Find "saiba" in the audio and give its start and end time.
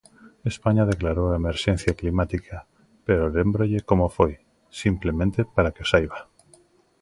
5.93-6.19